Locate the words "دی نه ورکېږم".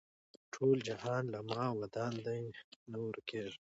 2.25-3.59